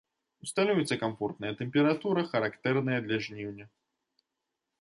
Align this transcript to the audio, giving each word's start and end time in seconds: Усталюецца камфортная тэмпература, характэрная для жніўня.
Усталюецца 0.45 0.95
камфортная 1.03 1.51
тэмпература, 1.59 2.21
характэрная 2.31 2.99
для 3.07 3.17
жніўня. 3.27 3.65